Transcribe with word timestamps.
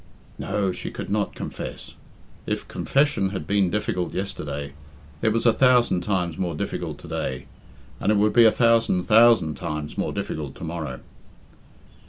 No, 0.39 0.71
she 0.71 0.89
could 0.89 1.11
not 1.11 1.35
confess. 1.35 1.93
If 2.47 2.67
confession 2.67 3.29
had 3.29 3.45
been 3.45 3.69
difficult 3.69 4.15
yesterday, 4.15 4.73
it 5.21 5.29
was 5.31 5.45
a 5.45 5.53
thousand 5.53 6.01
times 6.01 6.39
more 6.39 6.55
difficult 6.55 6.97
to 7.01 7.07
day, 7.07 7.45
and 7.99 8.11
it 8.11 8.15
would 8.17 8.33
be 8.33 8.45
a 8.45 8.51
thousand 8.51 9.03
thousand 9.03 9.57
times 9.57 9.99
more 9.99 10.11
difficult 10.11 10.55
tomorrow. 10.55 11.01